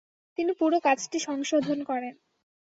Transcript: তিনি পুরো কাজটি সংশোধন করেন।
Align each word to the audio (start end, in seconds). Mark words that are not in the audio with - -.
তিনি 0.37 0.51
পুরো 0.59 0.77
কাজটি 0.83 1.17
সংশোধন 1.19 1.79
করেন। 1.83 2.13